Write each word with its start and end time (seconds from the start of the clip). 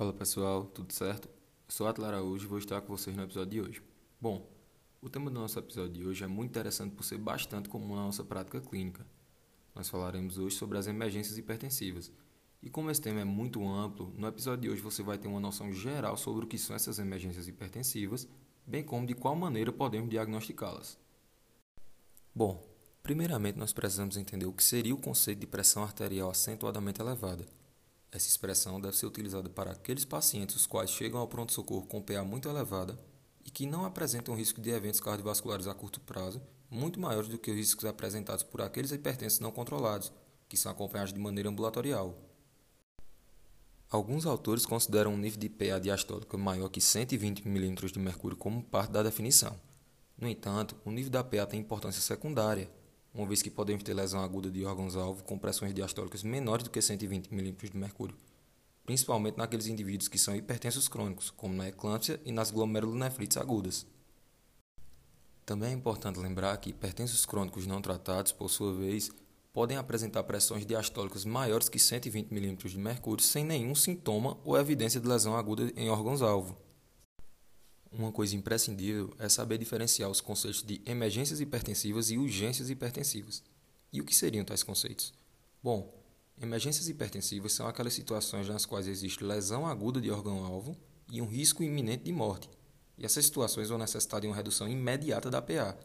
Fala 0.00 0.14
pessoal, 0.14 0.64
tudo 0.64 0.94
certo? 0.94 1.28
Eu 1.28 1.34
sou 1.68 1.86
Atla 1.86 2.06
Araújo 2.08 2.46
e 2.46 2.48
vou 2.48 2.56
estar 2.56 2.80
com 2.80 2.96
vocês 2.96 3.14
no 3.14 3.22
episódio 3.22 3.50
de 3.50 3.60
hoje. 3.60 3.82
Bom, 4.18 4.50
o 4.98 5.10
tema 5.10 5.30
do 5.30 5.38
nosso 5.38 5.58
episódio 5.58 5.92
de 5.92 6.06
hoje 6.06 6.24
é 6.24 6.26
muito 6.26 6.48
interessante 6.48 6.94
por 6.94 7.04
ser 7.04 7.18
bastante 7.18 7.68
comum 7.68 7.94
na 7.94 8.04
nossa 8.04 8.24
prática 8.24 8.62
clínica. 8.62 9.06
Nós 9.74 9.90
falaremos 9.90 10.38
hoje 10.38 10.56
sobre 10.56 10.78
as 10.78 10.86
emergências 10.86 11.36
hipertensivas. 11.36 12.10
E 12.62 12.70
como 12.70 12.90
esse 12.90 13.02
tema 13.02 13.20
é 13.20 13.24
muito 13.24 13.62
amplo, 13.68 14.10
no 14.16 14.26
episódio 14.26 14.62
de 14.62 14.70
hoje 14.70 14.80
você 14.80 15.02
vai 15.02 15.18
ter 15.18 15.28
uma 15.28 15.38
noção 15.38 15.70
geral 15.70 16.16
sobre 16.16 16.46
o 16.46 16.48
que 16.48 16.56
são 16.56 16.74
essas 16.74 16.98
emergências 16.98 17.46
hipertensivas, 17.46 18.26
bem 18.66 18.82
como 18.82 19.06
de 19.06 19.12
qual 19.12 19.36
maneira 19.36 19.70
podemos 19.70 20.08
diagnosticá-las. 20.08 20.98
Bom, 22.34 22.66
primeiramente 23.02 23.58
nós 23.58 23.74
precisamos 23.74 24.16
entender 24.16 24.46
o 24.46 24.52
que 24.54 24.64
seria 24.64 24.94
o 24.94 24.98
conceito 24.98 25.40
de 25.40 25.46
pressão 25.46 25.82
arterial 25.82 26.30
acentuadamente 26.30 27.02
elevada. 27.02 27.59
Essa 28.12 28.28
expressão 28.28 28.80
deve 28.80 28.96
ser 28.96 29.06
utilizada 29.06 29.48
para 29.48 29.70
aqueles 29.70 30.04
pacientes 30.04 30.56
os 30.56 30.66
quais 30.66 30.90
chegam 30.90 31.20
ao 31.20 31.28
pronto-socorro 31.28 31.86
com 31.86 32.02
PA 32.02 32.24
muito 32.24 32.48
elevada 32.48 32.98
e 33.44 33.50
que 33.50 33.66
não 33.66 33.84
apresentam 33.84 34.34
risco 34.34 34.60
de 34.60 34.70
eventos 34.70 35.00
cardiovasculares 35.00 35.66
a 35.66 35.74
curto 35.74 36.00
prazo 36.00 36.42
muito 36.70 37.00
maiores 37.00 37.28
do 37.28 37.38
que 37.38 37.50
os 37.50 37.56
riscos 37.56 37.84
apresentados 37.84 38.44
por 38.44 38.62
aqueles 38.62 38.92
hipertensos 38.92 39.40
não 39.40 39.50
controlados, 39.50 40.12
que 40.48 40.56
são 40.56 40.70
acompanhados 40.70 41.12
de 41.12 41.18
maneira 41.18 41.48
ambulatorial. 41.48 42.16
Alguns 43.90 44.24
autores 44.24 44.64
consideram 44.64 45.14
um 45.14 45.18
nível 45.18 45.40
de 45.40 45.48
PA 45.48 45.80
diastólica 45.80 46.38
maior 46.38 46.68
que 46.68 46.80
120 46.80 47.46
mm 47.46 47.74
de 47.92 47.98
mercúrio 47.98 48.36
como 48.36 48.62
parte 48.62 48.92
da 48.92 49.02
definição. 49.02 49.56
No 50.16 50.28
entanto, 50.28 50.76
o 50.84 50.92
nível 50.92 51.10
da 51.10 51.24
PA 51.24 51.44
tem 51.44 51.58
importância 51.58 52.00
secundária, 52.00 52.70
uma 53.14 53.26
vez 53.26 53.42
que 53.42 53.50
podemos 53.50 53.82
ter 53.82 53.94
lesão 53.94 54.22
aguda 54.22 54.50
de 54.50 54.64
órgãos-alvo 54.64 55.24
com 55.24 55.38
pressões 55.38 55.74
diastólicas 55.74 56.22
menores 56.22 56.64
do 56.64 56.70
que 56.70 56.80
120 56.80 57.32
mm 57.32 57.70
de 57.70 57.76
mercúrio, 57.76 58.16
principalmente 58.84 59.36
naqueles 59.36 59.66
indivíduos 59.66 60.08
que 60.08 60.18
são 60.18 60.34
hipertensos 60.34 60.88
crônicos, 60.88 61.30
como 61.30 61.54
na 61.54 61.68
eclâmpsia 61.68 62.20
e 62.24 62.32
nas 62.32 62.50
glomerulonefrites 62.50 63.36
agudas. 63.36 63.86
Também 65.44 65.70
é 65.70 65.74
importante 65.74 66.20
lembrar 66.20 66.56
que 66.58 66.70
hipertensos 66.70 67.26
crônicos 67.26 67.66
não 67.66 67.82
tratados, 67.82 68.30
por 68.30 68.48
sua 68.48 68.72
vez, 68.72 69.10
podem 69.52 69.76
apresentar 69.76 70.22
pressões 70.22 70.64
diastólicas 70.64 71.24
maiores 71.24 71.68
que 71.68 71.78
120 71.78 72.30
mm 72.30 72.56
de 72.68 72.78
mercúrio 72.78 73.24
sem 73.24 73.44
nenhum 73.44 73.74
sintoma 73.74 74.38
ou 74.44 74.56
evidência 74.56 75.00
de 75.00 75.08
lesão 75.08 75.36
aguda 75.36 75.72
em 75.76 75.90
órgãos-alvo. 75.90 76.56
Uma 77.92 78.12
coisa 78.12 78.36
imprescindível 78.36 79.12
é 79.18 79.28
saber 79.28 79.58
diferenciar 79.58 80.08
os 80.08 80.20
conceitos 80.20 80.62
de 80.62 80.80
emergências 80.86 81.40
hipertensivas 81.40 82.10
e 82.10 82.16
urgências 82.16 82.70
hipertensivas. 82.70 83.42
E 83.92 84.00
o 84.00 84.04
que 84.04 84.14
seriam 84.14 84.44
tais 84.44 84.62
conceitos? 84.62 85.12
Bom, 85.60 85.92
emergências 86.40 86.88
hipertensivas 86.88 87.52
são 87.52 87.66
aquelas 87.66 87.92
situações 87.92 88.48
nas 88.48 88.64
quais 88.64 88.86
existe 88.86 89.24
lesão 89.24 89.66
aguda 89.66 90.00
de 90.00 90.08
órgão-alvo 90.08 90.76
e 91.10 91.20
um 91.20 91.26
risco 91.26 91.64
iminente 91.64 92.04
de 92.04 92.12
morte. 92.12 92.48
E 92.96 93.04
essas 93.04 93.24
situações 93.24 93.68
vão 93.68 93.78
necessitar 93.78 94.20
de 94.20 94.28
uma 94.28 94.36
redução 94.36 94.68
imediata 94.68 95.28
da 95.28 95.42
PA. 95.42 95.76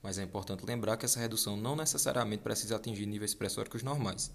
Mas 0.00 0.18
é 0.18 0.22
importante 0.22 0.64
lembrar 0.64 0.96
que 0.96 1.04
essa 1.04 1.18
redução 1.18 1.56
não 1.56 1.74
necessariamente 1.74 2.44
precisa 2.44 2.76
atingir 2.76 3.06
níveis 3.06 3.34
pressóricos 3.34 3.82
normais. 3.82 4.30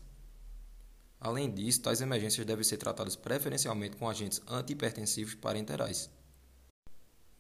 Além 1.18 1.50
disso, 1.50 1.82
tais 1.82 2.02
emergências 2.02 2.46
devem 2.46 2.66
ser 2.66 2.76
tratadas 2.76 3.16
preferencialmente 3.16 3.96
com 3.96 4.10
agentes 4.10 4.42
antihipertensivos 4.46 5.36
parenterais. 5.36 6.10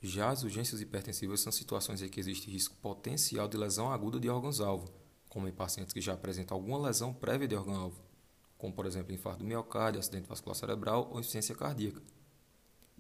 Já 0.05 0.31
as 0.31 0.43
urgências 0.43 0.81
hipertensivas 0.81 1.39
são 1.39 1.49
situações 1.49 2.01
em 2.01 2.09
que 2.09 2.19
existe 2.19 2.51
risco 2.51 2.75
potencial 2.81 3.47
de 3.47 3.55
lesão 3.55 3.89
aguda 3.89 4.19
de 4.19 4.27
órgãos-alvo, 4.27 4.91
como 5.29 5.47
em 5.47 5.53
pacientes 5.53 5.93
que 5.93 6.01
já 6.01 6.11
apresentam 6.11 6.57
alguma 6.57 6.77
lesão 6.77 7.13
prévia 7.13 7.47
de 7.47 7.55
órgão-alvo, 7.55 8.03
como 8.57 8.73
por 8.73 8.85
exemplo 8.85 9.13
infarto 9.13 9.39
do 9.39 9.45
miocárdio, 9.45 10.01
acidente 10.01 10.27
vascular 10.27 10.57
cerebral 10.57 11.07
ou 11.09 11.21
insuficiência 11.21 11.55
cardíaca, 11.55 12.01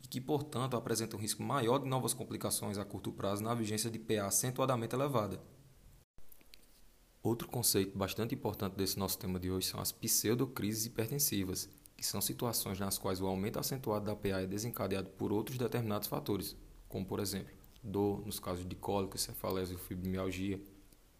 e 0.01 0.07
que, 0.07 0.21
portanto, 0.21 0.77
apresentam 0.77 1.19
um 1.19 1.21
risco 1.21 1.43
maior 1.43 1.79
de 1.79 1.89
novas 1.89 2.13
complicações 2.13 2.77
a 2.77 2.85
curto 2.85 3.11
prazo 3.11 3.43
na 3.43 3.53
vigência 3.53 3.91
de 3.91 3.99
PA 3.99 4.27
acentuadamente 4.27 4.95
elevada. 4.95 5.41
Outro 7.21 7.49
conceito 7.49 7.97
bastante 7.97 8.33
importante 8.33 8.77
desse 8.77 8.97
nosso 8.97 9.19
tema 9.19 9.37
de 9.41 9.51
hoje 9.51 9.67
são 9.67 9.81
as 9.81 9.91
pseudocrises 9.91 10.85
hipertensivas, 10.85 11.67
que 11.97 12.05
são 12.05 12.21
situações 12.21 12.79
nas 12.79 12.97
quais 12.97 13.19
o 13.19 13.27
aumento 13.27 13.59
acentuado 13.59 14.05
da 14.05 14.15
PA 14.15 14.41
é 14.41 14.47
desencadeado 14.47 15.09
por 15.09 15.33
outros 15.33 15.57
determinados 15.57 16.07
fatores, 16.07 16.55
como 16.93 17.03
por 17.03 17.19
exemplo, 17.19 17.51
dor 17.83 18.23
nos 18.23 18.39
casos 18.39 18.67
de 18.67 18.75
cólica, 18.75 19.17
cefaleia 19.17 19.67
ou 19.71 19.79
fibromialgia, 19.79 20.61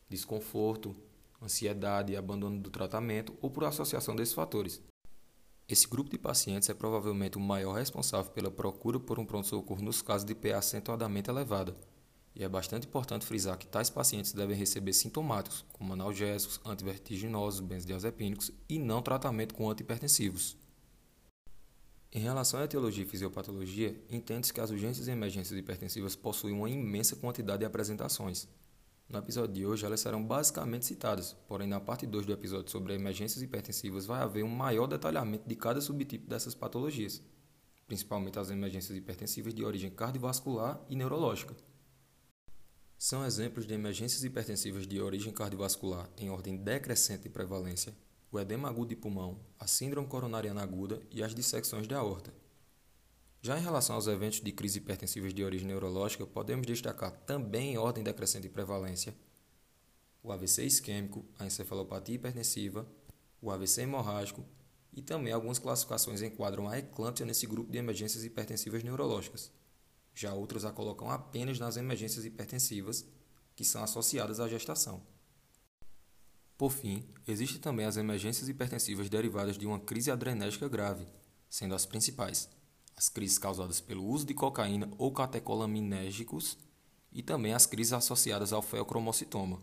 desconforto, 0.08 0.96
ansiedade 1.42 2.14
e 2.14 2.16
abandono 2.16 2.60
do 2.60 2.70
tratamento 2.70 3.36
ou 3.42 3.50
por 3.50 3.64
associação 3.64 4.16
desses 4.16 4.36
fatores. 4.36 4.80
Esse 5.68 5.88
grupo 5.88 6.12
de 6.12 6.20
pacientes 6.20 6.70
é 6.70 6.76
provavelmente 6.76 7.38
o 7.38 7.42
maior 7.42 7.74
responsável 7.74 8.32
pela 8.32 8.52
procura 8.52 9.00
por 9.00 9.18
um 9.18 9.26
pronto-socorro 9.26 9.82
nos 9.82 10.04
casos 10.04 10.26
de 10.26 10.36
PA 10.36 10.58
acentuadamente 10.58 11.32
elevada, 11.32 11.76
e 12.36 12.44
é 12.44 12.48
bastante 12.48 12.86
importante 12.86 13.26
frisar 13.26 13.58
que 13.58 13.66
tais 13.66 13.90
pacientes 13.90 14.32
devem 14.32 14.56
receber 14.56 14.94
sintomáticos, 14.94 15.66
como 15.74 15.94
analgésicos, 15.94 16.62
antivertiginosos, 16.64 17.62
benzodiazepínicos 17.62 18.52
e 18.70 18.78
não 18.78 19.02
tratamento 19.02 19.56
com 19.56 19.72
antihipertensivos. 19.72 20.56
Em 22.14 22.20
relação 22.20 22.60
à 22.60 22.66
etiologia 22.66 23.04
e 23.04 23.08
fisiopatologia, 23.08 24.00
entende-se 24.10 24.54
que 24.54 24.62
as 24.62 24.70
urgências 24.70 25.08
e 25.08 25.12
emergências 25.12 25.58
hipertensivas 25.58 26.16
possuem 26.16 26.54
uma 26.54 26.70
imensa 26.70 27.16
quantidade 27.16 27.60
de 27.60 27.66
apresentações, 27.66 28.48
no 29.10 29.20
episódio 29.20 29.54
de 29.54 29.66
hoje, 29.66 29.86
elas 29.86 30.00
serão 30.00 30.26
basicamente 30.26 30.86
citadas, 30.86 31.34
porém, 31.48 31.68
na 31.68 31.80
parte 31.80 32.08
2 32.08 32.26
do 32.26 32.34
episódio 32.34 32.72
sobre 32.72 32.96
emergências 32.96 33.44
hipertensivas, 33.44 34.06
vai 34.06 34.22
haver 34.22 34.44
um 34.44 34.50
maior 34.50 34.88
detalhamento 34.88 35.48
de 35.48 35.56
cada 35.56 35.80
subtipo 35.82 36.28
dessas 36.28 36.56
patologias, 36.56 37.22
principalmente 37.86 38.40
as 38.40 38.50
emergências 38.50 38.98
hipertensivas 38.98 39.54
de 39.54 39.64
origem 39.64 39.92
cardiovascular 39.92 40.84
e 40.90 40.96
neurológica. 40.96 41.56
São 42.98 43.26
exemplos 43.26 43.68
de 43.68 43.74
emergências 43.74 44.24
hipertensivas 44.24 44.88
de 44.88 45.00
origem 45.00 45.34
cardiovascular 45.34 46.10
em 46.18 46.30
ordem 46.30 46.56
decrescente 46.58 47.24
de 47.24 47.30
prevalência 47.30 47.94
o 48.34 48.40
edema 48.40 48.68
agudo 48.68 48.88
de 48.88 48.96
pulmão, 48.96 49.40
a 49.60 49.68
síndrome 49.68 50.08
coronariana 50.08 50.64
aguda 50.64 51.00
e 51.12 51.22
as 51.22 51.36
dissecções 51.36 51.88
de 51.88 51.94
aorta. 51.94 52.34
Já 53.44 53.60
em 53.60 53.62
relação 53.62 53.96
aos 53.96 54.08
eventos 54.08 54.42
de 54.42 54.52
crise 54.52 54.80
hipertensivas 54.80 55.36
de 55.36 55.44
origem 55.44 55.68
neurológica, 55.68 56.26
podemos 56.26 56.66
destacar 56.66 57.12
também 57.12 57.74
em 57.74 57.78
ordem 57.78 58.04
decrescente 58.04 58.48
de 58.48 58.50
prevalência 58.50 59.16
o 60.24 60.32
AVC 60.32 60.64
isquêmico, 60.66 61.26
a 61.38 61.46
encefalopatia 61.46 62.16
hipertensiva, 62.16 62.88
o 63.40 63.52
AVC 63.52 63.82
hemorrágico 63.82 64.44
e 64.94 65.02
também 65.02 65.32
algumas 65.34 65.60
classificações 65.60 66.22
enquadram 66.22 66.68
a 66.68 66.80
eclâmpsia 66.80 67.26
nesse 67.26 67.46
grupo 67.46 67.70
de 67.70 67.78
emergências 67.78 68.24
hipertensivas 68.24 68.84
neurológicas. 68.84 69.52
Já 70.16 70.34
outras 70.34 70.66
a 70.66 70.72
colocam 70.72 71.12
apenas 71.12 71.60
nas 71.60 71.78
emergências 71.78 72.26
hipertensivas, 72.26 73.06
que 73.56 73.66
são 73.66 73.84
associadas 73.84 74.40
à 74.40 74.48
gestação. 74.48 75.04
Por 76.64 76.72
fim, 76.72 77.04
existem 77.28 77.60
também 77.60 77.86
as 77.86 77.98
emergências 77.98 78.48
hipertensivas 78.48 79.10
derivadas 79.10 79.58
de 79.58 79.68
uma 79.68 79.82
crise 79.82 80.10
adrenérgica 80.10 80.70
grave, 80.70 81.06
sendo 81.50 81.76
as 81.76 81.86
principais 81.86 82.50
as 82.96 83.10
crises 83.10 83.38
causadas 83.38 83.82
pelo 83.82 84.06
uso 84.06 84.26
de 84.26 84.34
cocaína 84.34 84.90
ou 84.98 85.12
catecolaminérgicos 85.12 86.58
e 87.12 87.22
também 87.22 87.54
as 87.54 87.66
crises 87.66 87.92
associadas 87.92 88.54
ao 88.54 88.62
feocromocitoma. 88.62 89.62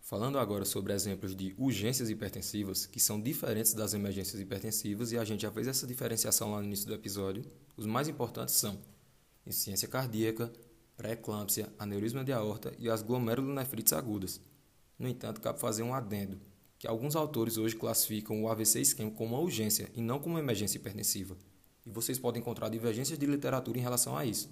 Falando 0.00 0.38
agora 0.38 0.66
sobre 0.66 0.92
exemplos 0.92 1.34
de 1.34 1.54
urgências 1.56 2.10
hipertensivas, 2.10 2.84
que 2.84 3.00
são 3.00 3.18
diferentes 3.18 3.72
das 3.72 3.94
emergências 3.94 4.38
hipertensivas, 4.38 5.12
e 5.12 5.18
a 5.18 5.24
gente 5.24 5.40
já 5.40 5.50
fez 5.50 5.66
essa 5.66 5.86
diferenciação 5.86 6.50
lá 6.50 6.58
no 6.58 6.66
início 6.66 6.86
do 6.86 6.92
episódio, 6.92 7.42
os 7.74 7.86
mais 7.86 8.06
importantes 8.06 8.54
são 8.56 8.78
insuficiência 9.46 9.88
cardíaca, 9.88 10.52
pré-eclâmpsia, 10.94 11.72
aneurisma 11.78 12.22
de 12.22 12.34
aorta 12.34 12.74
e 12.78 12.90
as 12.90 13.02
glomerulonefrites 13.02 13.94
agudas. 13.94 14.38
No 14.98 15.08
entanto, 15.08 15.40
cabe 15.40 15.58
fazer 15.58 15.82
um 15.82 15.94
adendo, 15.94 16.40
que 16.78 16.86
alguns 16.86 17.16
autores 17.16 17.56
hoje 17.56 17.76
classificam 17.76 18.42
o 18.42 18.48
AVC 18.48 18.80
isquêmico 18.80 19.16
como 19.16 19.34
uma 19.34 19.42
urgência 19.42 19.90
e 19.94 20.00
não 20.00 20.18
como 20.18 20.34
uma 20.34 20.40
emergência 20.40 20.78
hipertensiva 20.78 21.36
e 21.86 21.90
vocês 21.90 22.18
podem 22.18 22.40
encontrar 22.40 22.68
divergências 22.68 23.18
de 23.18 23.26
literatura 23.26 23.78
em 23.78 23.82
relação 23.82 24.16
a 24.16 24.24
isso. 24.24 24.48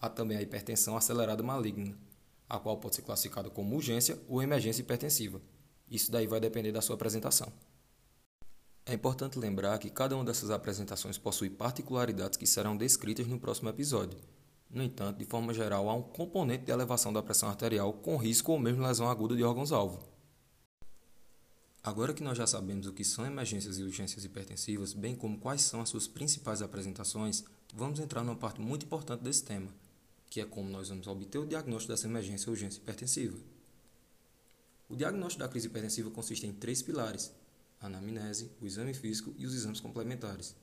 Há 0.00 0.08
também 0.08 0.36
a 0.36 0.42
hipertensão 0.42 0.96
acelerada 0.96 1.42
maligna, 1.42 1.96
a 2.48 2.58
qual 2.58 2.76
pode 2.76 2.96
ser 2.96 3.02
classificada 3.02 3.48
como 3.48 3.74
urgência 3.74 4.20
ou 4.28 4.42
emergência 4.42 4.82
hipertensiva. 4.82 5.40
Isso 5.90 6.12
daí 6.12 6.26
vai 6.26 6.40
depender 6.40 6.72
da 6.72 6.82
sua 6.82 6.96
apresentação. 6.96 7.50
É 8.86 8.92
importante 8.92 9.38
lembrar 9.38 9.78
que 9.78 9.88
cada 9.88 10.14
uma 10.14 10.24
dessas 10.24 10.50
apresentações 10.50 11.16
possui 11.16 11.48
particularidades 11.48 12.36
que 12.36 12.46
serão 12.46 12.76
descritas 12.76 13.26
no 13.26 13.40
próximo 13.40 13.70
episódio. 13.70 14.18
No 14.74 14.82
entanto, 14.82 15.18
de 15.18 15.24
forma 15.24 15.54
geral, 15.54 15.88
há 15.88 15.94
um 15.94 16.02
componente 16.02 16.64
de 16.64 16.72
elevação 16.72 17.12
da 17.12 17.22
pressão 17.22 17.48
arterial 17.48 17.92
com 17.92 18.16
risco 18.16 18.50
ou 18.50 18.58
mesmo 18.58 18.84
lesão 18.84 19.08
aguda 19.08 19.36
de 19.36 19.44
órgãos-alvo. 19.44 20.02
Agora 21.80 22.12
que 22.12 22.24
nós 22.24 22.36
já 22.36 22.44
sabemos 22.44 22.84
o 22.88 22.92
que 22.92 23.04
são 23.04 23.24
emergências 23.24 23.78
e 23.78 23.84
urgências 23.84 24.24
hipertensivas, 24.24 24.92
bem 24.92 25.14
como 25.14 25.38
quais 25.38 25.62
são 25.62 25.80
as 25.80 25.90
suas 25.90 26.08
principais 26.08 26.60
apresentações, 26.60 27.44
vamos 27.72 28.00
entrar 28.00 28.24
numa 28.24 28.34
parte 28.34 28.60
muito 28.60 28.84
importante 28.84 29.22
desse 29.22 29.44
tema, 29.44 29.72
que 30.28 30.40
é 30.40 30.44
como 30.44 30.68
nós 30.68 30.88
vamos 30.88 31.06
obter 31.06 31.38
o 31.38 31.46
diagnóstico 31.46 31.92
dessa 31.92 32.08
emergência 32.08 32.48
ou 32.48 32.54
urgência 32.54 32.80
hipertensiva. 32.80 33.38
O 34.88 34.96
diagnóstico 34.96 35.44
da 35.44 35.48
crise 35.48 35.68
hipertensiva 35.68 36.10
consiste 36.10 36.48
em 36.48 36.52
três 36.52 36.82
pilares: 36.82 37.32
a 37.80 37.86
anamnese, 37.86 38.50
o 38.60 38.66
exame 38.66 38.92
físico 38.92 39.32
e 39.38 39.46
os 39.46 39.54
exames 39.54 39.78
complementares. 39.78 40.56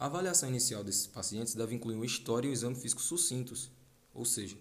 A 0.00 0.06
avaliação 0.06 0.48
inicial 0.48 0.82
desses 0.82 1.06
pacientes 1.06 1.54
deve 1.54 1.74
incluir 1.74 1.94
uma 1.94 2.06
história 2.06 2.48
e 2.48 2.50
um 2.50 2.54
exame 2.54 2.74
físico 2.74 3.02
sucintos, 3.02 3.70
ou 4.14 4.24
seja, 4.24 4.56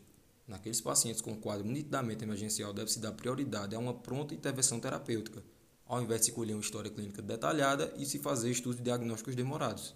naqueles 0.46 0.82
pacientes 0.82 1.22
com 1.22 1.34
quadro 1.34 1.66
nitidamente 1.66 2.26
emergencial 2.26 2.74
deve-se 2.74 3.00
dar 3.00 3.14
prioridade 3.14 3.74
a 3.74 3.80
uma 3.80 3.94
pronta 3.94 4.34
intervenção 4.34 4.82
terapêutica, 4.82 5.42
ao 5.86 6.02
invés 6.02 6.20
de 6.20 6.26
se 6.26 6.32
colher 6.34 6.56
uma 6.56 6.62
história 6.62 6.92
clínica 6.92 7.22
detalhada 7.22 7.94
e 7.98 8.06
se 8.06 8.20
fazer 8.20 8.52
estudos 8.52 8.84
diagnósticos 8.84 9.34
demorados. 9.34 9.96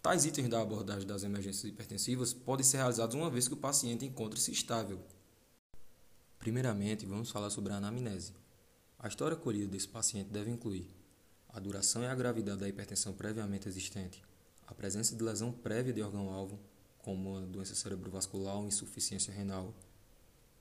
Tais 0.00 0.24
itens 0.24 0.48
da 0.48 0.62
abordagem 0.62 1.08
das 1.08 1.24
emergências 1.24 1.64
hipertensivas 1.64 2.32
podem 2.32 2.64
ser 2.64 2.76
realizados 2.76 3.16
uma 3.16 3.30
vez 3.30 3.48
que 3.48 3.54
o 3.54 3.56
paciente 3.56 4.06
encontre-se 4.06 4.52
estável. 4.52 5.00
Primeiramente, 6.38 7.04
vamos 7.04 7.32
falar 7.32 7.50
sobre 7.50 7.72
a 7.72 7.78
anamnese. 7.78 8.32
A 8.96 9.08
história 9.08 9.36
colhida 9.36 9.66
desse 9.66 9.88
paciente 9.88 10.30
deve 10.30 10.52
incluir 10.52 10.99
a 11.52 11.58
duração 11.58 12.02
e 12.02 12.06
a 12.06 12.14
gravidade 12.14 12.60
da 12.60 12.68
hipertensão 12.68 13.12
previamente 13.12 13.68
existente, 13.68 14.22
a 14.66 14.74
presença 14.74 15.16
de 15.16 15.22
lesão 15.22 15.52
prévia 15.52 15.92
de 15.92 16.02
órgão-alvo, 16.02 16.58
como 16.98 17.30
uma 17.30 17.46
doença 17.46 17.74
cerebrovascular 17.74 18.56
ou 18.56 18.66
insuficiência 18.66 19.32
renal, 19.32 19.74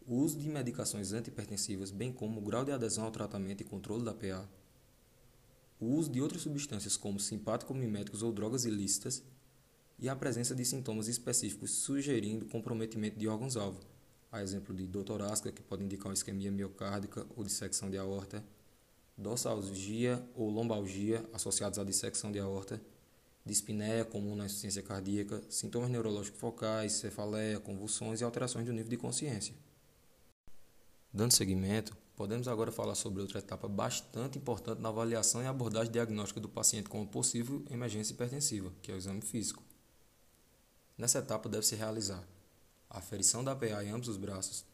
o 0.08 0.16
uso 0.16 0.40
de 0.40 0.50
medicações 0.50 1.14
antihipertensivas, 1.14 1.92
bem 1.92 2.12
como 2.12 2.40
o 2.40 2.44
grau 2.44 2.66
de 2.66 2.72
adesão 2.72 3.06
ao 3.06 3.12
tratamento 3.12 3.62
e 3.62 3.64
controle 3.64 4.04
da 4.04 4.14
PA, 4.14 4.50
o 5.80 5.86
uso 5.86 6.12
de 6.12 6.20
outras 6.20 6.42
substâncias 6.42 6.98
como 6.98 7.20
simpático-miméticos 7.20 8.24
ou 8.24 8.34
drogas 8.34 8.66
ilícitas 8.66 9.24
e 10.00 10.10
a 10.10 10.16
presença 10.16 10.56
de 10.56 10.66
sintomas 10.66 11.08
específicos 11.08 11.72
sugerindo 11.72 12.46
comprometimento 12.48 13.20
de 13.20 13.28
órgãos-alvo, 13.28 13.80
a 14.32 14.42
exemplo 14.42 14.74
de 14.74 14.88
dor 14.88 15.04
torácica, 15.04 15.52
que 15.52 15.62
pode 15.62 15.84
indicar 15.84 16.08
uma 16.08 16.14
isquemia 16.14 16.52
miocárdica 16.52 17.26
ou 17.36 17.44
dissecção 17.44 17.90
de 17.90 17.98
aorta, 17.98 18.44
dorsalgia 19.20 20.24
ou 20.34 20.50
lombalgia 20.50 21.24
associados 21.34 21.78
à 21.78 21.84
dissecção 21.84 22.32
de 22.32 22.40
aorta, 22.40 22.82
dispneia 23.46 24.06
comum 24.06 24.36
na 24.36 24.46
insuficiência 24.46 24.82
cardíaca, 24.82 25.42
sintomas 25.50 25.90
neurológicos 25.90 26.40
focais, 26.40 26.94
cefaleia, 26.94 27.60
convulsões 27.60 28.22
e 28.22 28.24
alterações 28.24 28.66
do 28.66 28.74
nível 28.74 28.90
de 28.90 28.98
consciência. 28.98 29.54
Dando 31.14 31.34
seguimento, 31.34 31.96
Podemos 32.20 32.50
agora 32.50 32.70
falar 32.70 32.96
sobre 32.96 33.22
outra 33.22 33.40
etapa 33.40 33.66
bastante 33.66 34.38
importante 34.38 34.82
na 34.82 34.90
avaliação 34.90 35.42
e 35.42 35.46
abordagem 35.46 35.90
diagnóstica 35.90 36.42
do 36.42 36.50
paciente 36.50 36.90
com 36.90 37.08
possível 37.08 37.64
emergência 37.70 38.12
hipertensiva, 38.12 38.74
que 38.82 38.92
é 38.92 38.94
o 38.94 38.98
exame 38.98 39.22
físico. 39.22 39.64
Nessa 40.98 41.20
etapa 41.20 41.48
deve-se 41.48 41.78
realizar 41.78 42.22
a 42.90 42.98
aferição 42.98 43.42
da 43.42 43.56
PA 43.56 43.82
em 43.86 43.92
ambos 43.92 44.10
os 44.10 44.18
braços, 44.18 44.66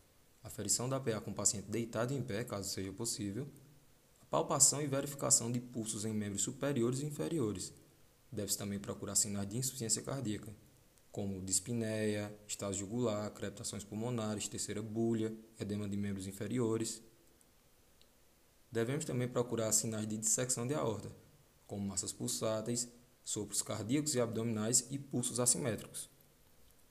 a 0.44 0.48
aferição 0.48 0.90
da 0.90 1.00
PA 1.00 1.22
com 1.22 1.30
o 1.30 1.36
paciente 1.36 1.70
deitado 1.70 2.16
em 2.16 2.24
pé, 2.24 2.44
caso 2.44 2.68
seja 2.68 2.92
possível, 2.92 3.48
palpação 4.30 4.82
e 4.82 4.88
verificação 4.88 5.52
de 5.52 5.60
pulsos 5.60 6.06
em 6.06 6.14
membros 6.14 6.42
superiores 6.42 7.00
e 7.00 7.06
inferiores. 7.06 7.74
Deve-se 8.32 8.58
também 8.58 8.80
procurar 8.80 9.16
sinais 9.16 9.48
de 9.48 9.58
insuficiência 9.58 10.02
cardíaca, 10.02 10.54
como 11.12 11.42
dispneia, 11.42 12.38
estado 12.46 12.74
jugular, 12.74 13.32
crepitações 13.32 13.84
pulmonares, 13.84 14.50
terceira 14.50 14.82
bulha, 14.82 15.34
edema 15.60 15.88
de 15.88 15.96
membros 15.96 16.28
inferiores. 16.28 17.02
Devemos 18.70 19.06
também 19.06 19.28
procurar 19.28 19.72
sinais 19.72 20.08
de 20.08 20.18
dissecção 20.18 20.68
de 20.68 20.74
aorta, 20.74 21.10
como 21.66 21.88
massas 21.88 22.12
pulsáteis, 22.12 22.90
sopros 23.24 23.62
cardíacos 23.62 24.14
e 24.16 24.20
abdominais 24.20 24.86
e 24.92 25.00
pulsos 25.00 25.40
assimétricos. 25.40 26.10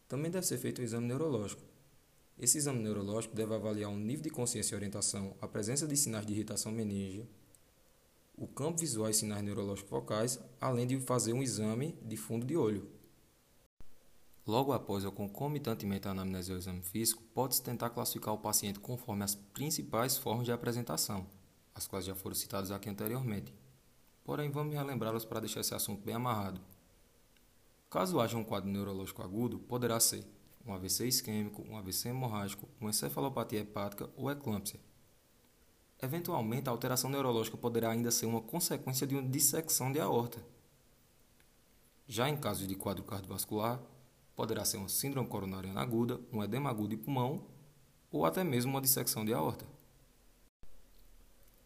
Também 0.08 0.30
deve 0.30 0.46
ser 0.46 0.58
feito 0.58 0.78
o 0.80 0.82
exame 0.82 1.06
neurológico. 1.06 1.73
Esse 2.38 2.58
exame 2.58 2.80
neurológico 2.80 3.34
deve 3.34 3.54
avaliar 3.54 3.90
o 3.90 3.96
nível 3.96 4.22
de 4.22 4.30
consciência 4.30 4.74
e 4.74 4.76
orientação, 4.76 5.36
a 5.40 5.48
presença 5.48 5.86
de 5.86 5.96
sinais 5.96 6.26
de 6.26 6.32
irritação 6.32 6.72
meníngea, 6.72 7.28
o 8.36 8.46
campo 8.46 8.80
visual 8.80 9.08
e 9.08 9.14
sinais 9.14 9.42
neurológicos 9.42 9.88
focais, 9.88 10.40
além 10.60 10.86
de 10.86 10.98
fazer 11.00 11.32
um 11.32 11.42
exame 11.42 11.96
de 12.02 12.16
fundo 12.16 12.44
de 12.44 12.56
olho. 12.56 12.88
Logo 14.46 14.72
após 14.72 15.04
ou 15.04 15.12
concomitantemente 15.12 16.08
à 16.08 16.10
anamnese 16.10 16.52
ou 16.52 16.58
exame 16.58 16.82
físico, 16.82 17.22
pode-se 17.32 17.62
tentar 17.62 17.90
classificar 17.90 18.34
o 18.34 18.38
paciente 18.38 18.80
conforme 18.80 19.24
as 19.24 19.34
principais 19.34 20.18
formas 20.18 20.44
de 20.44 20.52
apresentação 20.52 21.26
as 21.74 21.86
quais 21.86 22.04
já 22.04 22.14
foram 22.14 22.36
citadas 22.36 22.70
aqui 22.70 22.88
anteriormente. 22.88 23.52
Porém, 24.22 24.50
vamos 24.50 24.74
relembrá-las 24.74 25.24
para 25.24 25.40
deixar 25.40 25.60
esse 25.60 25.74
assunto 25.74 26.04
bem 26.04 26.14
amarrado. 26.14 26.60
Caso 27.90 28.20
haja 28.20 28.36
um 28.36 28.44
quadro 28.44 28.70
neurológico 28.70 29.22
agudo, 29.22 29.58
poderá 29.58 29.98
ser 29.98 30.24
um 30.66 30.72
AVC 30.72 31.06
isquêmico, 31.06 31.62
um 31.68 31.76
AVC 31.76 32.08
hemorrágico, 32.08 32.68
uma 32.80 32.90
encefalopatia 32.90 33.60
hepática 33.60 34.08
ou 34.16 34.30
eclâmpsia. 34.30 34.80
Eventualmente, 36.02 36.68
a 36.68 36.72
alteração 36.72 37.10
neurológica 37.10 37.56
poderá 37.56 37.90
ainda 37.90 38.10
ser 38.10 38.26
uma 38.26 38.40
consequência 38.40 39.06
de 39.06 39.14
uma 39.14 39.22
dissecção 39.22 39.92
de 39.92 40.00
aorta. 40.00 40.44
Já 42.06 42.28
em 42.28 42.36
casos 42.36 42.66
de 42.66 42.74
quadro 42.74 43.04
cardiovascular, 43.04 43.80
poderá 44.34 44.64
ser 44.64 44.76
uma 44.76 44.88
síndrome 44.88 45.28
coronariana 45.28 45.80
aguda, 45.80 46.20
um 46.32 46.42
edema 46.42 46.68
agudo 46.68 46.88
de 46.88 46.96
pulmão 46.96 47.46
ou 48.10 48.26
até 48.26 48.44
mesmo 48.44 48.72
uma 48.72 48.80
dissecção 48.80 49.24
de 49.24 49.32
aorta. 49.32 49.66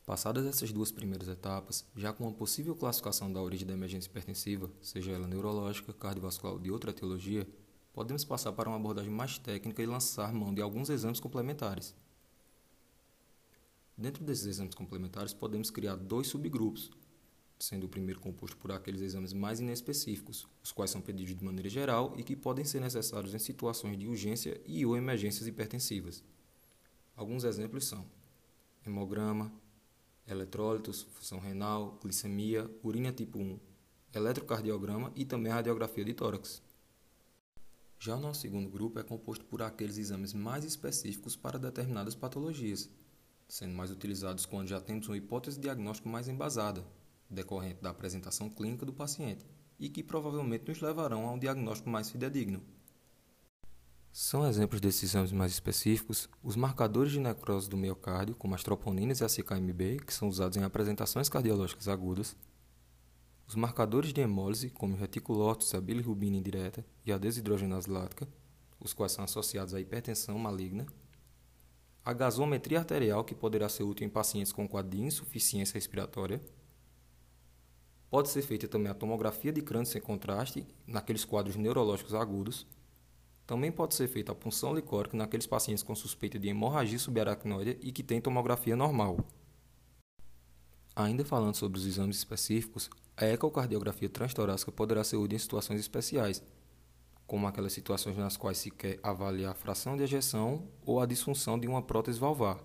Passadas 0.07 0.47
essas 0.47 0.73
duas 0.73 0.91
primeiras 0.91 1.29
etapas, 1.29 1.85
já 1.95 2.13
com 2.13 2.25
uma 2.25 2.33
possível 2.33 2.75
classificação 2.75 3.31
da 3.31 3.43
origem 3.43 3.67
da 3.67 3.75
emergência 3.75 4.09
hipertensiva, 4.09 4.71
seja 4.81 5.13
ela 5.13 5.27
neurológica, 5.27 5.93
cardiovascular 5.93 6.55
ou 6.55 6.59
de 6.59 6.71
outra 6.71 6.91
etiologia, 6.91 7.47
podemos 7.93 8.25
passar 8.25 8.53
para 8.53 8.69
uma 8.69 8.77
abordagem 8.77 9.11
mais 9.11 9.39
técnica 9.39 9.83
e 9.83 9.87
lançar 9.87 10.33
mão 10.33 10.55
de 10.55 10.63
alguns 10.63 10.89
exames 10.91 11.21
complementares. 11.21 11.95
Dentro 13.97 14.25
desses 14.25 14.47
exames 14.47 14.75
complementares, 14.75 15.35
podemos 15.35 15.71
criar 15.71 15.97
dois 15.97 16.29
subgrupos, 16.29 16.91
sendo 17.59 17.87
o 17.87 17.89
primeiro 17.89 18.21
composto 18.21 18.57
por 18.57 18.71
aqueles 18.71 19.01
exames 19.01 19.33
mais 19.33 19.59
inespecíficos, 19.59 20.47
os 20.63 20.71
quais 20.71 20.91
são 20.91 21.01
pedidos 21.01 21.37
de 21.37 21.45
maneira 21.45 21.69
geral 21.69 22.15
e 22.17 22.23
que 22.23 22.37
podem 22.37 22.65
ser 22.65 22.81
necessários 22.81 23.35
em 23.35 23.39
situações 23.39 23.99
de 23.99 24.07
urgência 24.07 24.61
e 24.65 24.87
ou 24.87 24.97
emergências 24.97 25.49
hipertensivas. 25.49 26.23
Alguns 27.17 27.43
exemplos 27.43 27.87
são 27.87 28.07
hemograma, 28.87 29.53
eletrólitos, 30.27 31.03
função 31.03 31.41
renal, 31.41 31.99
glicemia, 32.01 32.71
urina 32.83 33.13
tipo 33.13 33.39
1, 33.41 33.59
eletrocardiograma 34.15 35.13
e 35.17 35.25
também 35.25 35.51
radiografia 35.51 36.05
de 36.05 36.15
tórax. 36.15 36.63
Já 38.01 38.15
o 38.15 38.21
nosso 38.21 38.43
segundo 38.43 38.71
grupo 38.71 39.01
é 39.01 39.03
composto 39.03 39.45
por 39.45 39.61
aqueles 39.61 39.99
exames 39.99 40.33
mais 40.33 40.65
específicos 40.65 41.35
para 41.35 41.59
determinadas 41.59 42.15
patologias, 42.15 42.89
sendo 43.49 43.75
mais 43.75 43.91
utilizados 43.91 44.47
quando 44.47 44.69
já 44.69 44.81
temos 44.81 45.09
uma 45.09 45.17
hipótese 45.17 45.59
diagnóstica 45.59 46.09
mais 46.09 46.29
embasada, 46.29 46.87
decorrente 47.29 47.83
da 47.83 47.91
apresentação 47.91 48.49
clínica 48.49 48.87
do 48.87 48.93
paciente, 48.93 49.45
e 49.81 49.89
que 49.89 50.05
provavelmente 50.05 50.69
nos 50.69 50.81
levarão 50.81 51.27
a 51.27 51.33
um 51.33 51.39
diagnóstico 51.39 51.91
mais 51.91 52.09
fidedigno. 52.09 52.63
São 54.13 54.49
exemplos 54.49 54.81
desses 54.81 55.03
exames 55.11 55.33
mais 55.33 55.53
específicos 55.53 56.29
os 56.43 56.55
marcadores 56.55 57.13
de 57.13 57.21
necrose 57.21 57.69
do 57.69 57.77
miocárdio, 57.77 58.37
como 58.37 58.55
as 58.55 58.63
troponinas 58.63 59.21
e 59.21 59.25
a 59.25 59.29
CKMB, 59.29 60.05
que 60.07 60.15
são 60.15 60.29
usados 60.29 60.57
em 60.57 60.63
apresentações 60.63 61.29
cardiológicas 61.29 61.89
agudas, 61.89 62.37
os 63.49 63.55
marcadores 63.55 64.13
de 64.13 64.21
hemólise, 64.21 64.69
como 64.69 64.95
o 64.95 64.99
reticulócitos, 64.99 65.75
a 65.75 65.81
bilirrubina 65.81 66.37
indireta 66.37 66.85
e 67.07 67.11
a 67.11 67.17
desidrogenase 67.17 67.91
lática, 67.91 68.29
os 68.79 68.93
quais 68.93 69.13
são 69.13 69.25
associados 69.25 69.73
à 69.73 69.81
hipertensão 69.81 70.39
maligna, 70.39 70.85
a 72.05 72.13
gasometria 72.13 72.81
arterial, 72.81 73.25
que 73.25 73.35
poderá 73.35 73.67
ser 73.71 73.85
útil 73.85 74.07
em 74.07 74.11
pacientes 74.11 74.53
com 74.53 74.69
quadro 74.69 74.91
de 74.91 75.03
insuficiência 75.03 75.75
respiratória, 75.75 76.43
pode 78.11 78.29
ser 78.29 78.43
feita 78.43 78.69
também 78.69 78.91
a 78.91 78.95
tomografia 78.95 79.51
de 79.51 79.63
crânio 79.63 79.87
sem 79.87 80.01
contraste 80.01 80.67
naqueles 80.87 81.25
quadros 81.25 81.57
neurológicos 81.57 82.13
agudos, 82.13 82.67
também 83.47 83.73
pode 83.73 83.95
ser 83.95 84.09
feita 84.09 84.31
a 84.31 84.35
punção 84.35 84.75
licórica 84.75 85.17
naqueles 85.17 85.47
pacientes 85.47 85.83
com 85.83 85.95
suspeita 85.95 86.39
de 86.39 86.49
hemorragia 86.49 86.99
subaracnoide 86.99 87.79
e 87.81 87.91
que 87.93 88.03
têm 88.03 88.21
tomografia 88.21 88.77
normal. 88.77 89.27
Ainda 90.99 91.25
falando 91.25 91.55
sobre 91.55 91.79
os 91.79 91.87
exames 91.87 92.17
específicos, 92.17 92.91
a 93.17 93.25
ecocardiografia 93.25 94.09
transtorácica 94.09 94.73
poderá 94.73 95.05
ser 95.05 95.15
útil 95.15 95.37
em 95.37 95.39
situações 95.39 95.79
especiais, 95.79 96.43
como 97.25 97.47
aquelas 97.47 97.73
situações 97.73 98.17
nas 98.17 98.37
quais 98.37 98.59
se 98.59 98.69
quer 98.69 98.99
avaliar 99.01 99.53
a 99.53 99.55
fração 99.55 99.97
de 99.97 100.03
ejeção 100.03 100.67
ou 100.85 101.01
a 101.01 101.07
disfunção 101.07 101.57
de 101.57 101.69
uma 101.69 101.81
prótese 101.81 102.19
valvar. 102.19 102.59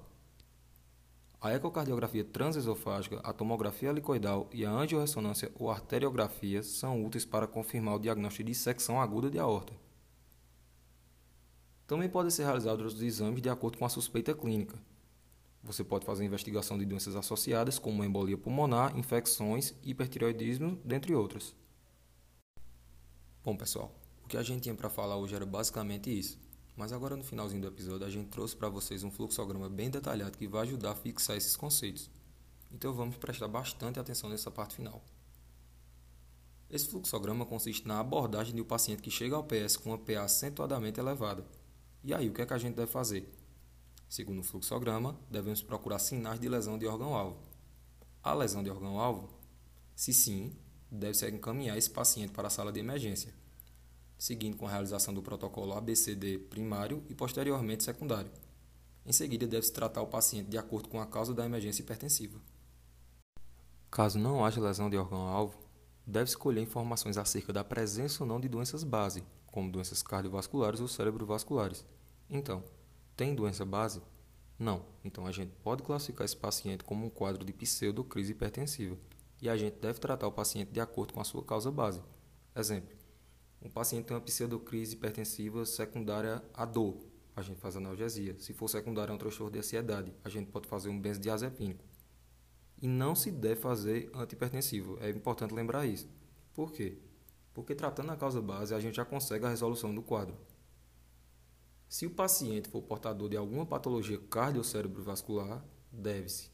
A 1.40 1.52
ecocardiografia 1.52 2.24
transesofágica, 2.24 3.20
a 3.24 3.32
tomografia 3.32 3.90
helicoidal 3.90 4.50
e 4.52 4.66
a 4.66 4.72
angiorressonância 4.72 5.52
ou 5.54 5.70
arteriografia 5.70 6.64
são 6.64 7.06
úteis 7.06 7.26
para 7.26 7.46
confirmar 7.46 7.98
o 7.98 8.00
diagnóstico 8.00 8.46
de 8.46 8.52
dissecção 8.52 9.00
aguda 9.00 9.30
de 9.30 9.38
aorta. 9.38 9.74
Também 11.86 12.10
podem 12.10 12.32
ser 12.32 12.46
realizados 12.46 12.84
outros 12.84 13.04
exames 13.04 13.44
de 13.44 13.50
acordo 13.50 13.78
com 13.78 13.86
a 13.86 13.90
suspeita 13.90 14.34
clínica. 14.34 14.76
Você 15.64 15.82
pode 15.84 16.06
fazer 16.06 16.26
investigação 16.26 16.78
de 16.78 16.86
doenças 16.86 17.16
associadas, 17.16 17.80
como 17.80 18.04
embolia 18.04 18.38
pulmonar, 18.38 18.98
infecções, 18.98 19.74
hipertireoidismo, 19.82 20.78
dentre 20.84 21.16
outras. 21.16 21.56
Bom, 23.44 23.56
pessoal, 23.56 23.96
o 24.26 24.28
que 24.28 24.36
a 24.36 24.44
gente 24.44 24.64
tinha 24.64 24.76
para 24.76 24.90
falar 24.90 25.16
hoje 25.16 25.36
era 25.36 25.46
basicamente 25.46 26.10
isso. 26.10 26.38
Mas 26.76 26.92
agora 26.92 27.16
no 27.16 27.24
finalzinho 27.24 27.62
do 27.62 27.68
episódio 27.68 28.06
a 28.06 28.10
gente 28.10 28.30
trouxe 28.30 28.56
para 28.56 28.68
vocês 28.68 29.04
um 29.04 29.12
fluxograma 29.12 29.70
bem 29.70 29.90
detalhado 29.90 30.38
que 30.38 30.48
vai 30.48 30.64
ajudar 30.64 30.92
a 30.92 30.96
fixar 30.96 31.38
esses 31.38 31.56
conceitos. 31.56 32.10
Então 32.72 32.92
vamos 32.94 33.16
prestar 33.16 33.48
bastante 33.48 34.00
atenção 34.00 34.30
nessa 34.30 34.52
parte 34.52 34.76
final. 34.76 35.02
Esse 36.70 36.88
fluxograma 36.88 37.46
consiste 37.46 37.88
na 37.88 38.00
abordagem 38.00 38.56
de 38.56 38.62
um 38.62 38.66
paciente 38.66 39.02
que 39.02 39.12
chega 39.12 39.36
ao 39.36 39.44
PS 39.44 39.78
com 39.78 39.92
uma 39.92 39.98
PA 39.98 40.24
acentuadamente 40.24 41.00
elevada. 41.00 41.46
E 42.04 42.14
aí, 42.14 42.28
o 42.28 42.34
que 42.34 42.42
é 42.42 42.46
que 42.46 42.54
a 42.54 42.58
gente 42.58 42.76
deve 42.76 42.92
fazer? 42.92 43.32
Segundo 44.14 44.42
o 44.42 44.44
fluxograma, 44.44 45.20
devemos 45.28 45.64
procurar 45.64 45.98
sinais 45.98 46.40
de 46.40 46.48
lesão 46.48 46.78
de 46.78 46.86
órgão-alvo. 46.86 47.36
A 48.22 48.32
lesão 48.32 48.62
de 48.62 48.70
órgão-alvo? 48.70 49.28
Se 49.96 50.14
sim, 50.14 50.56
deve-se 50.92 51.28
encaminhar 51.32 51.76
esse 51.80 51.90
paciente 51.90 52.32
para 52.32 52.46
a 52.48 52.52
sala 52.52 52.72
de 52.72 52.80
emergência, 52.80 53.34
seguindo 54.16 54.56
com 54.56 54.68
a 54.68 54.70
realização 54.70 55.16
do 55.16 55.24
protocolo 55.24 55.74
ABCD 55.74 56.38
primário 56.38 57.04
e 57.10 57.16
posteriormente 57.16 57.84
secundário. 57.84 58.30
Em 59.04 59.12
seguida, 59.12 59.48
deve-se 59.48 59.74
tratar 59.74 60.04
o 60.04 60.08
paciente 60.08 60.48
de 60.48 60.60
acordo 60.60 60.90
com 60.90 61.02
a 61.02 61.08
causa 61.08 61.34
da 61.34 61.44
emergência 61.44 61.82
hipertensiva. 61.82 62.40
Caso 63.90 64.20
não 64.20 64.46
haja 64.46 64.62
lesão 64.62 64.92
de 64.92 64.96
órgão-alvo, 64.96 65.58
deve-se 66.06 66.38
colher 66.38 66.62
informações 66.62 67.18
acerca 67.18 67.52
da 67.52 67.64
presença 67.64 68.22
ou 68.22 68.30
não 68.30 68.40
de 68.40 68.48
doenças 68.48 68.84
base, 68.84 69.24
como 69.48 69.72
doenças 69.72 70.04
cardiovasculares 70.04 70.80
ou 70.80 70.88
cerebrovasculares. 70.88 71.84
Então, 72.30 72.64
tem 73.16 73.36
doença 73.36 73.66
base? 73.66 74.02
Não. 74.58 74.86
Então 75.04 75.26
a 75.26 75.32
gente 75.32 75.52
pode 75.64 75.84
classificar 75.84 76.26
esse 76.26 76.38
paciente 76.38 76.84
como 76.84 77.06
um 77.06 77.10
quadro 77.10 77.44
de 77.44 77.54
pseudocrise 77.54 78.32
hipertensiva 78.32 78.98
e 79.42 79.50
a 79.50 79.58
gente 79.58 79.76
deve 79.80 80.00
tratar 80.00 80.28
o 80.28 80.32
paciente 80.32 80.72
de 80.72 80.80
acordo 80.80 81.14
com 81.14 81.20
a 81.20 81.24
sua 81.24 81.44
causa 81.44 81.72
base. 81.72 82.02
Exemplo: 82.56 82.96
um 83.62 83.70
paciente 83.70 84.06
tem 84.06 84.16
uma 84.16 84.22
pseudocrise 84.22 84.96
hipertensiva 84.96 85.66
secundária 85.66 86.44
à 86.54 86.66
dor, 86.66 86.98
a 87.36 87.42
gente 87.42 87.60
faz 87.60 87.76
analgesia. 87.76 88.36
Se 88.40 88.54
for 88.54 88.68
secundária 88.68 89.12
a 89.12 89.16
um 89.16 89.18
transtorno 89.18 89.52
de 89.52 89.60
ansiedade, 89.60 90.14
a 90.24 90.30
gente 90.30 90.52
pode 90.52 90.68
fazer 90.68 90.90
um 90.90 91.00
benzodiazepínico. 91.00 91.84
E 92.82 92.88
não 92.88 93.16
se 93.16 93.32
deve 93.32 93.60
fazer 93.60 94.12
antihipertensivo. 94.14 94.98
É 95.02 95.10
importante 95.10 95.54
lembrar 95.54 95.86
isso. 95.86 96.08
Por 96.54 96.72
quê? 96.72 96.98
Porque 97.54 97.74
tratando 97.74 98.12
a 98.12 98.18
causa 98.18 98.42
base, 98.42 98.74
a 98.74 98.80
gente 98.80 98.96
já 98.96 99.06
consegue 99.06 99.46
a 99.46 99.50
resolução 99.50 99.94
do 99.94 100.02
quadro. 100.02 100.38
Se 101.94 102.08
o 102.08 102.10
paciente 102.10 102.68
for 102.68 102.82
portador 102.82 103.30
de 103.30 103.38
alguma 103.38 103.68
patologia 103.68 104.18
cardiocérebrovascular, 104.18 105.64
deve-se 105.92 106.50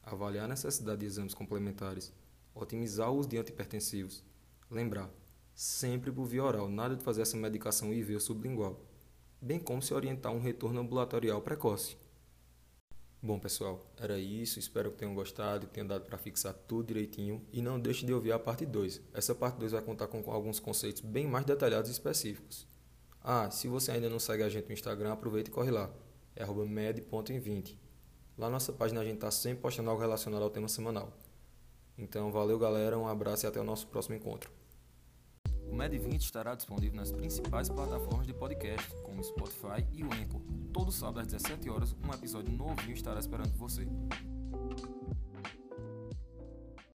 avaliar 0.00 0.44
a 0.44 0.48
necessidade 0.48 1.00
de 1.00 1.06
exames 1.06 1.34
complementares, 1.34 2.12
otimizar 2.54 3.10
o 3.10 3.16
uso 3.16 3.28
de 3.28 3.36
antihipertensivos. 3.36 4.22
Lembrar, 4.70 5.10
sempre 5.52 6.12
por 6.12 6.26
via 6.26 6.44
oral, 6.44 6.68
nada 6.68 6.94
de 6.94 7.02
fazer 7.02 7.22
essa 7.22 7.36
medicação 7.36 7.92
IV 7.92 8.14
ou 8.14 8.20
sublingual, 8.20 8.80
bem 9.42 9.58
como 9.58 9.82
se 9.82 9.92
orientar 9.92 10.30
um 10.30 10.40
retorno 10.40 10.78
ambulatorial 10.78 11.42
precoce. 11.42 11.96
Bom, 13.20 13.40
pessoal, 13.40 13.84
era 13.96 14.16
isso. 14.20 14.60
Espero 14.60 14.92
que 14.92 14.98
tenham 14.98 15.16
gostado, 15.16 15.66
que 15.66 15.74
tenham 15.74 15.88
dado 15.88 16.04
para 16.04 16.16
fixar 16.16 16.54
tudo 16.54 16.86
direitinho. 16.86 17.44
E 17.52 17.60
não 17.60 17.80
deixe 17.80 18.06
de 18.06 18.14
ouvir 18.14 18.30
a 18.30 18.38
parte 18.38 18.64
2. 18.64 19.00
Essa 19.12 19.34
parte 19.34 19.58
2 19.58 19.72
vai 19.72 19.82
contar 19.82 20.06
com 20.06 20.22
alguns 20.30 20.60
conceitos 20.60 21.02
bem 21.02 21.26
mais 21.26 21.44
detalhados 21.44 21.90
e 21.90 21.92
específicos. 21.92 22.75
Ah, 23.28 23.50
se 23.50 23.66
você 23.66 23.90
ainda 23.90 24.08
não 24.08 24.20
segue 24.20 24.44
a 24.44 24.48
gente 24.48 24.68
no 24.68 24.72
Instagram, 24.72 25.12
aproveita 25.12 25.50
e 25.50 25.52
corre 25.52 25.72
lá. 25.72 25.90
É 26.36 26.46
med.em20. 26.46 27.76
Lá 28.38 28.46
na 28.46 28.52
nossa 28.52 28.72
página 28.72 29.00
a 29.00 29.04
gente 29.04 29.16
está 29.16 29.32
sempre 29.32 29.62
postando 29.62 29.90
algo 29.90 30.00
relacionado 30.00 30.44
ao 30.44 30.50
tema 30.50 30.68
semanal. 30.68 31.12
Então, 31.98 32.30
valeu 32.30 32.56
galera, 32.56 32.96
um 32.96 33.08
abraço 33.08 33.44
e 33.44 33.48
até 33.48 33.60
o 33.60 33.64
nosso 33.64 33.88
próximo 33.88 34.14
encontro. 34.14 34.48
O 35.68 35.74
Med20 35.74 36.20
estará 36.20 36.54
disponível 36.54 36.94
nas 36.94 37.10
principais 37.10 37.68
plataformas 37.68 38.28
de 38.28 38.32
podcast, 38.32 38.94
como 39.02 39.24
Spotify 39.24 39.84
e 39.92 40.04
o 40.04 40.06
Anchor. 40.06 40.40
Todo 40.72 40.92
sábado 40.92 41.18
às 41.18 41.26
17 41.26 41.68
horas, 41.68 41.96
um 42.04 42.14
episódio 42.14 42.52
novinho 42.52 42.94
estará 42.94 43.18
esperando 43.18 43.52
você. 43.56 43.88